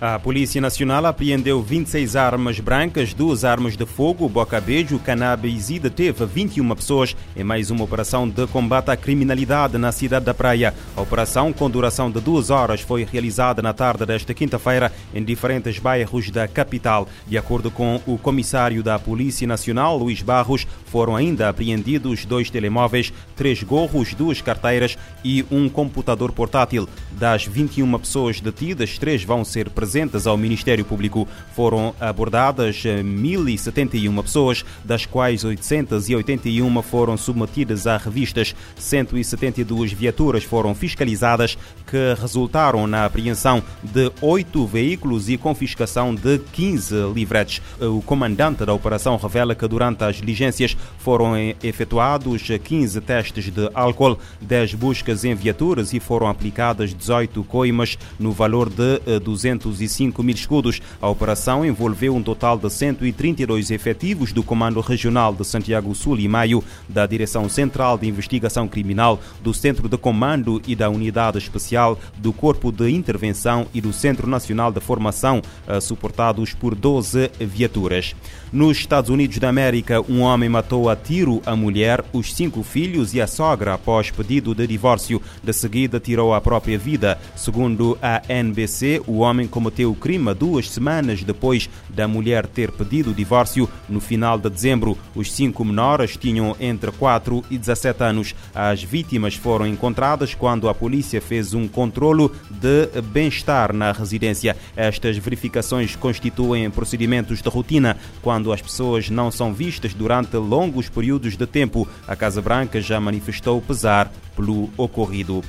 [0.00, 6.24] A Polícia Nacional apreendeu 26 armas brancas, duas armas de fogo, boca-beijo, cannabis e deteve
[6.24, 10.72] 21 pessoas em mais uma operação de combate à criminalidade na cidade da Praia.
[10.96, 15.80] A operação, com duração de duas horas, foi realizada na tarde desta quinta-feira em diferentes
[15.80, 17.08] bairros da capital.
[17.26, 23.12] De acordo com o comissário da Polícia Nacional, Luís Barros, foram ainda apreendidos dois telemóveis,
[23.34, 26.88] três gorros, duas carteiras e um computador portátil.
[27.10, 31.26] Das 21 pessoas detidas, três vão ser presentes presentes ao Ministério Público.
[31.56, 38.54] Foram abordadas 1.071 pessoas, das quais 881 foram submetidas a revistas.
[38.76, 46.94] 172 viaturas foram fiscalizadas, que resultaram na apreensão de oito veículos e confiscação de 15
[47.14, 47.62] livretes.
[47.80, 54.18] O comandante da operação revela que durante as diligências foram efetuados 15 testes de álcool,
[54.42, 60.34] 10 buscas em viaturas e foram aplicadas 18 coimas no valor de 200 205 mil
[60.34, 60.80] escudos.
[61.00, 66.28] A operação envolveu um total de 132 efetivos do Comando Regional de Santiago Sul e
[66.28, 71.98] Maio, da Direção Central de Investigação Criminal, do Centro de Comando e da Unidade Especial,
[72.16, 78.14] do Corpo de Intervenção e do Centro Nacional de Formação, eh, suportados por 12 viaturas.
[78.52, 83.14] Nos Estados Unidos da América, um homem matou a tiro a mulher, os cinco filhos
[83.14, 85.20] e a sogra após pedido de divórcio.
[85.42, 87.18] De seguida, tirou a própria vida.
[87.36, 93.10] Segundo a NBC, o homem cometeu o crime duas semanas depois da mulher ter pedido
[93.10, 94.96] o divórcio no final de dezembro.
[95.14, 98.34] Os cinco menores tinham entre 4 e 17 anos.
[98.54, 104.56] As vítimas foram encontradas quando a polícia fez um controlo de bem-estar na residência.
[104.76, 111.36] Estas verificações constituem procedimentos de rotina quando as pessoas não são vistas durante longos períodos
[111.36, 111.88] de tempo.
[112.06, 115.42] A Casa Branca já manifestou pesar pelo ocorrido.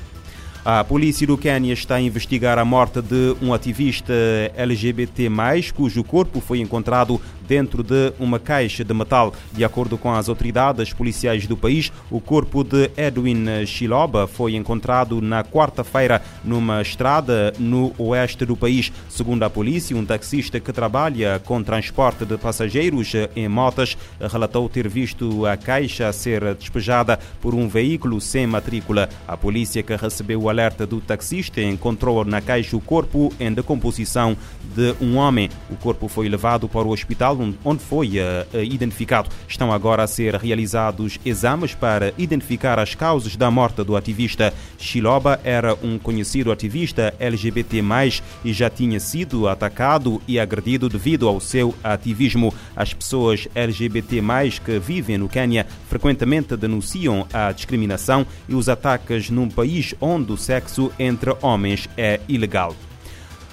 [0.62, 4.12] A polícia do Quênia está a investigar a morte de um ativista
[4.54, 5.30] LGBT+,
[5.74, 7.18] cujo corpo foi encontrado
[7.50, 9.34] dentro de uma caixa de metal.
[9.52, 15.20] De acordo com as autoridades policiais do país, o corpo de Edwin Chiloba foi encontrado
[15.20, 18.92] na quarta-feira numa estrada no oeste do país.
[19.08, 24.86] Segundo a polícia, um taxista que trabalha com transporte de passageiros em motas relatou ter
[24.88, 29.08] visto a caixa ser despejada por um veículo sem matrícula.
[29.26, 34.36] A polícia que recebeu o alerta do taxista encontrou na caixa o corpo em decomposição
[34.72, 35.50] de um homem.
[35.68, 39.28] O corpo foi levado para o hospital onde foi uh, identificado.
[39.48, 44.52] Estão agora a ser realizados exames para identificar as causas da morte do ativista.
[44.78, 47.82] Chiloba era um conhecido ativista LGBT+,
[48.44, 52.52] e já tinha sido atacado e agredido devido ao seu ativismo.
[52.74, 54.20] As pessoas LGBT+,
[54.64, 60.36] que vivem no Quênia frequentemente denunciam a discriminação e os ataques num país onde o
[60.36, 62.74] sexo entre homens é ilegal.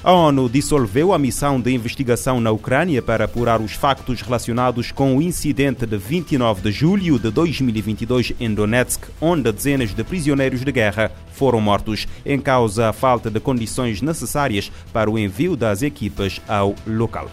[0.03, 5.17] A ONU dissolveu a missão de investigação na Ucrânia para apurar os factos relacionados com
[5.17, 10.71] o incidente de 29 de julho de 2022 em Donetsk, onde dezenas de prisioneiros de
[10.71, 16.39] guerra foram mortos, em causa a falta de condições necessárias para o envio das equipas
[16.47, 17.27] ao local.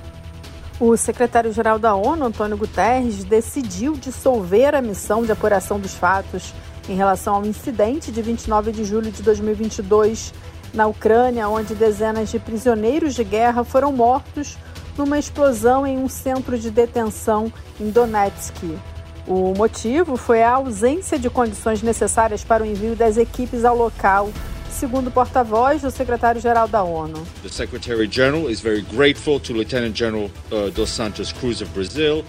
[0.81, 6.55] O secretário-geral da ONU, Antônio Guterres, decidiu dissolver a missão de apuração dos fatos
[6.89, 10.33] em relação ao incidente de 29 de julho de 2022
[10.75, 14.59] na Ucrânia, onde dezenas de prisioneiros de guerra foram mortos
[14.99, 18.79] numa explosão em um centro de detenção em Donetsk.
[19.27, 24.31] O motivo foi a ausência de condições necessárias para o envio das equipes ao local,
[24.71, 27.27] segundo o porta-voz do secretário-geral da ONU.
[27.43, 32.25] The Secretary-General is very grateful to Lieutenant General uh, Dos Santos Cruz of Brazil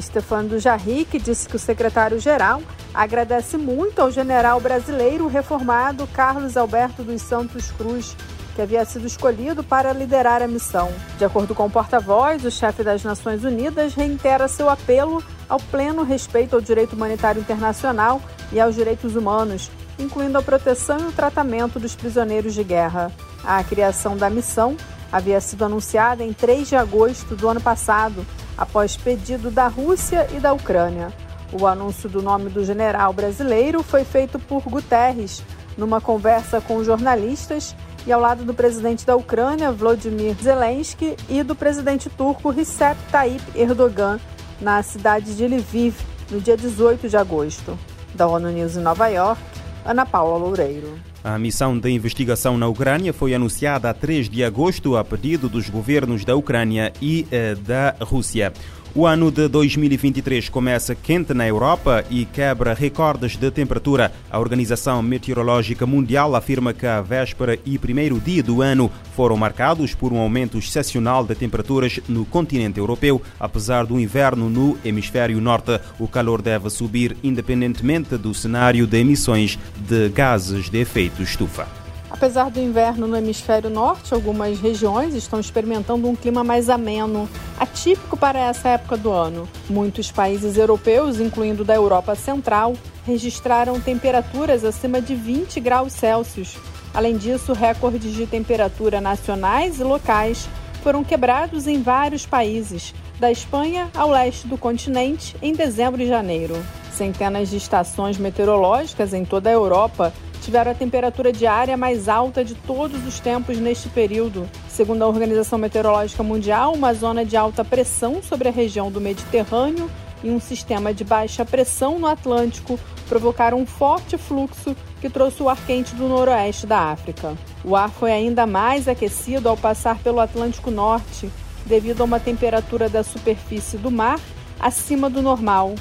[0.00, 7.22] Stefano Dujarric disse que o secretário-geral agradece muito ao general brasileiro reformado Carlos Alberto dos
[7.22, 8.16] Santos Cruz,
[8.54, 10.92] que havia sido escolhido para liderar a missão.
[11.16, 16.02] De acordo com o porta-voz, o chefe das Nações Unidas reitera seu apelo ao pleno
[16.02, 18.20] respeito ao direito humanitário internacional
[18.50, 23.12] e aos direitos humanos, incluindo a proteção e o tratamento dos prisioneiros de guerra.
[23.44, 24.76] A criação da missão
[25.12, 28.26] havia sido anunciada em 3 de agosto do ano passado
[28.56, 31.12] após pedido da Rússia e da Ucrânia.
[31.52, 35.42] O anúncio do nome do general brasileiro foi feito por Guterres
[35.78, 37.74] numa conversa com jornalistas
[38.06, 43.42] e ao lado do presidente da Ucrânia, Volodymyr Zelensky, e do presidente turco Recep Tayyip
[43.54, 44.18] Erdogan,
[44.60, 45.94] na cidade de Lviv,
[46.30, 47.78] no dia 18 de agosto.
[48.14, 49.40] Da ONU News em Nova York,
[49.84, 50.98] Ana Paula Loureiro.
[51.28, 55.68] A missão de investigação na Ucrânia foi anunciada a 3 de agosto a pedido dos
[55.68, 58.50] governos da Ucrânia e eh, da Rússia.
[58.94, 64.10] O ano de 2023 começa quente na Europa e quebra recordes de temperatura.
[64.30, 69.94] A Organização Meteorológica Mundial afirma que a véspera e primeiro dia do ano foram marcados
[69.94, 73.20] por um aumento excepcional de temperaturas no continente europeu.
[73.38, 79.58] Apesar do inverno no hemisfério norte, o calor deve subir independentemente do cenário de emissões
[79.86, 81.77] de gases de efeito estufa.
[82.18, 87.28] Apesar do inverno no hemisfério norte, algumas regiões estão experimentando um clima mais ameno,
[87.60, 89.48] atípico para essa época do ano.
[89.70, 92.74] Muitos países europeus, incluindo da Europa Central,
[93.06, 96.56] registraram temperaturas acima de 20 graus Celsius.
[96.92, 100.48] Além disso, recordes de temperatura nacionais e locais
[100.82, 106.56] foram quebrados em vários países, da Espanha ao leste do continente, em dezembro e janeiro.
[106.92, 110.12] Centenas de estações meteorológicas em toda a Europa
[110.48, 114.48] tiveram a temperatura diária mais alta de todos os tempos neste período.
[114.66, 119.90] Segundo a Organização Meteorológica Mundial, uma zona de alta pressão sobre a região do Mediterrâneo
[120.24, 122.80] e um sistema de baixa pressão no Atlântico
[123.10, 127.36] provocaram um forte fluxo que trouxe o ar quente do noroeste da África.
[127.62, 131.30] O ar foi ainda mais aquecido ao passar pelo Atlântico Norte,
[131.66, 134.18] devido a uma temperatura da superfície do mar
[134.58, 135.74] acima do normal,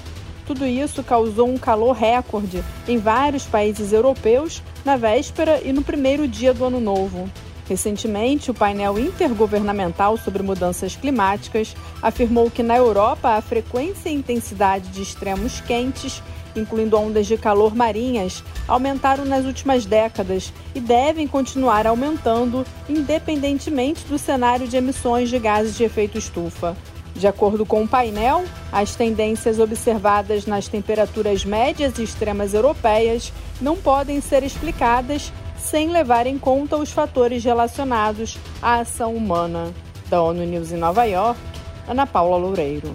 [0.48, 6.26] tudo isso causou um calor recorde em vários países europeus na véspera e no primeiro
[6.26, 7.30] dia do ano novo.
[7.68, 14.88] Recentemente, o painel intergovernamental sobre mudanças climáticas afirmou que na Europa a frequência e intensidade
[14.88, 16.24] de extremos quentes,
[16.56, 24.18] incluindo ondas de calor marinhas, aumentaram nas últimas décadas e devem continuar aumentando, independentemente do
[24.18, 26.78] cenário de emissões de gases de efeito estufa.
[27.18, 33.76] De acordo com o painel, as tendências observadas nas temperaturas médias e extremas europeias não
[33.76, 39.74] podem ser explicadas sem levar em conta os fatores relacionados à ação humana.
[40.08, 41.40] Da ONU News em Nova York,
[41.88, 42.94] Ana Paula Loureiro.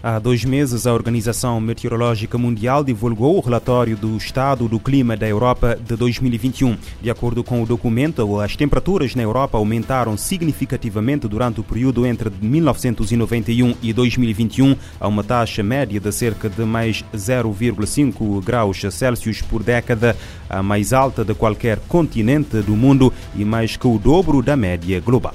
[0.00, 5.26] Há dois meses, a Organização Meteorológica Mundial divulgou o relatório do estado do clima da
[5.26, 6.76] Europa de 2021.
[7.02, 12.30] De acordo com o documento, as temperaturas na Europa aumentaram significativamente durante o período entre
[12.40, 19.64] 1991 e 2021, a uma taxa média de cerca de mais 0,5 graus Celsius por
[19.64, 20.16] década,
[20.48, 25.00] a mais alta de qualquer continente do mundo e mais que o dobro da média
[25.00, 25.34] global.